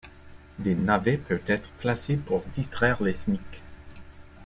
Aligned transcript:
Des 0.57 0.73
navets 0.73 1.17
peuvent 1.17 1.43
être 1.45 1.69
placés 1.73 2.15
pour 2.15 2.41
distraire 2.55 3.03
les 3.03 3.13
Smicks. 3.13 3.61